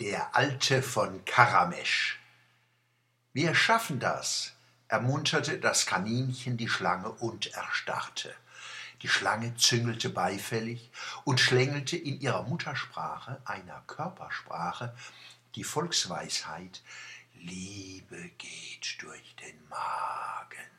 [0.00, 2.18] Der Alte von Karamesch.
[3.34, 4.54] Wir schaffen das,
[4.88, 8.34] ermunterte das Kaninchen die Schlange und erstarrte.
[9.02, 10.90] Die Schlange züngelte beifällig
[11.24, 14.96] und schlängelte in ihrer Muttersprache, einer Körpersprache,
[15.54, 16.80] die Volksweisheit
[17.34, 20.70] Liebe geht durch den Magen.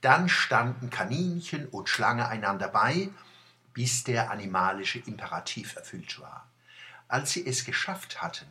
[0.00, 3.10] Dann standen Kaninchen und Schlange einander bei,
[3.74, 6.50] bis der animalische Imperativ erfüllt war.
[7.10, 8.46] Als sie es geschafft hatten,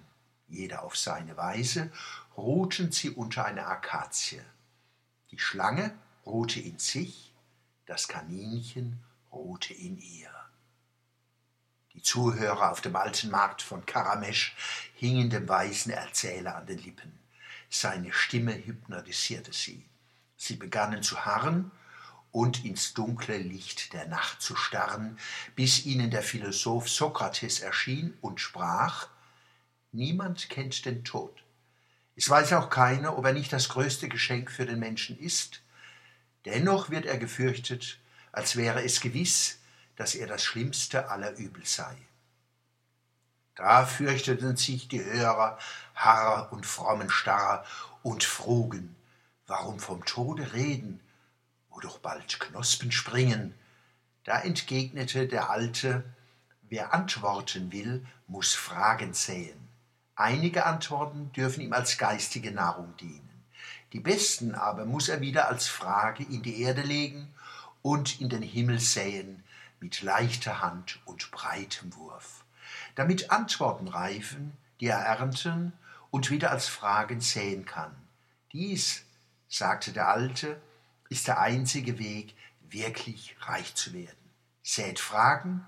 [0.50, 1.94] jeder auf seine Weise,
[2.36, 4.42] ruhten sie unter einer Akazie.
[5.32, 7.34] Die Schlange ruhte in sich,
[7.86, 9.00] das Kaninchen
[9.32, 10.30] ruhte in ihr.
[11.94, 14.58] Die Zuhörer auf dem alten Markt von Karamesch
[14.94, 17.18] hingen dem weisen Erzähler an den Lippen.
[17.70, 19.86] Seine Stimme hypnotisierte sie.
[20.36, 21.72] Sie begannen zu harren
[22.32, 25.18] und ins dunkle Licht der Nacht zu starren,
[25.56, 29.08] bis ihnen der Philosoph Sokrates erschien und sprach
[29.92, 31.44] Niemand kennt den Tod.
[32.16, 35.62] Es weiß auch keiner, ob er nicht das größte Geschenk für den Menschen ist.
[36.46, 38.00] Dennoch wird er gefürchtet,
[38.32, 39.60] als wäre es gewiss,
[39.96, 41.98] dass er das schlimmste aller Übel sei.
[43.56, 45.58] Da fürchteten sich die Hörer,
[45.96, 47.66] Harrer und frommen Starrer
[48.04, 48.96] und frugen,
[49.48, 51.02] warum vom Tode reden,
[51.80, 53.54] doch bald Knospen springen.
[54.24, 56.04] Da entgegnete der Alte,
[56.70, 59.68] wer antworten will, muss Fragen säen.
[60.16, 63.30] Einige Antworten dürfen ihm als geistige Nahrung dienen.
[63.94, 67.34] Die besten aber muss er wieder als Frage in die Erde legen
[67.82, 69.44] und in den Himmel säen
[69.80, 72.44] mit leichter Hand und breitem Wurf,
[72.96, 75.74] damit Antworten reifen, die er ernten
[76.12, 77.96] und wieder als Fragen säen kann.
[78.52, 79.04] Dies,
[79.48, 80.62] sagte der Alte,
[81.10, 84.16] ist der einzige Weg, wirklich reich zu werden.
[84.62, 85.66] Sät Fragen,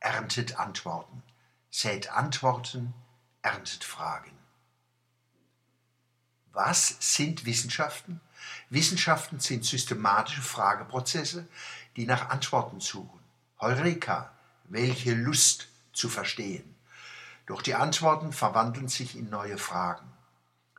[0.00, 1.22] erntet Antworten.
[1.70, 2.94] Sät Antworten,
[3.42, 4.30] erntet Fragen.
[6.52, 8.20] Was sind Wissenschaften?
[8.70, 11.46] Wissenschaften sind systematische Frageprozesse,
[11.96, 13.20] die nach Antworten suchen.
[13.60, 14.32] Heureka,
[14.64, 16.76] welche Lust zu verstehen.
[17.46, 20.15] Doch die Antworten verwandeln sich in neue Fragen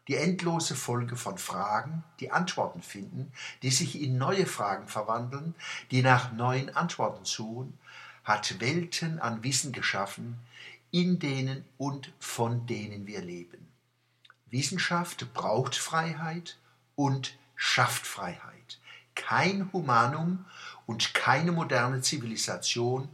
[0.07, 3.31] die endlose Folge von Fragen, die Antworten finden,
[3.61, 5.53] die sich in neue Fragen verwandeln,
[5.91, 7.77] die nach neuen Antworten suchen,
[8.23, 10.37] hat Welten an Wissen geschaffen,
[10.91, 13.67] in denen und von denen wir leben.
[14.49, 16.57] Wissenschaft braucht Freiheit
[16.95, 18.79] und schafft Freiheit.
[19.15, 20.45] Kein Humanum
[20.85, 23.09] und keine moderne Zivilisation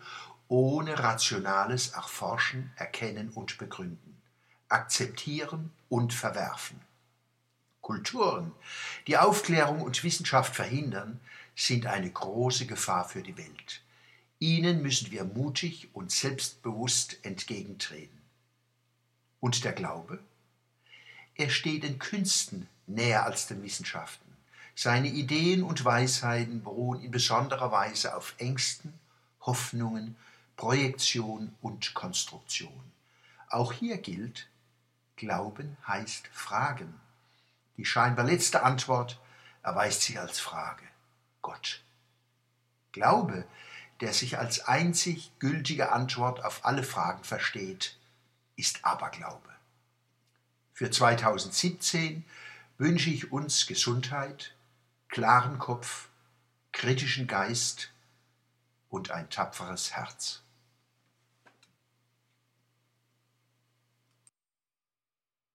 [0.47, 4.12] ohne rationales Erforschen, Erkennen und Begründen
[4.73, 6.79] akzeptieren und verwerfen.
[7.81, 8.51] Kulturen,
[9.07, 11.19] die Aufklärung und Wissenschaft verhindern,
[11.55, 13.81] sind eine große Gefahr für die Welt.
[14.39, 18.21] Ihnen müssen wir mutig und selbstbewusst entgegentreten.
[19.39, 20.19] Und der Glaube?
[21.35, 24.31] Er steht den Künsten näher als den Wissenschaften.
[24.75, 28.93] Seine Ideen und Weisheiten beruhen in besonderer Weise auf Ängsten,
[29.41, 30.15] Hoffnungen,
[30.55, 32.91] Projektion und Konstruktion.
[33.49, 34.47] Auch hier gilt,
[35.15, 36.99] Glauben heißt Fragen.
[37.77, 39.19] Die scheinbar letzte Antwort
[39.61, 40.83] erweist sich als Frage.
[41.41, 41.81] Gott.
[42.91, 43.45] Glaube,
[44.01, 47.97] der sich als einzig gültige Antwort auf alle Fragen versteht,
[48.55, 49.49] ist Aberglaube.
[50.73, 52.25] Für 2017
[52.77, 54.55] wünsche ich uns Gesundheit,
[55.07, 56.09] klaren Kopf,
[56.71, 57.91] kritischen Geist
[58.89, 60.41] und ein tapferes Herz.